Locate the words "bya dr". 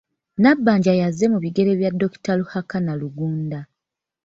1.79-2.33